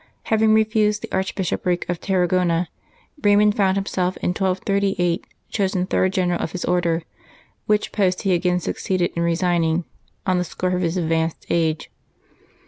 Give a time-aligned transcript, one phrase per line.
[0.33, 2.69] Having refused the archbishopric of Tarragona,
[3.21, 7.03] Eaymund found himself in 1238 chosen third General of his Order;
[7.67, 9.85] which post he again succeeded in resigning,
[10.25, 11.91] on the score of his advanced age.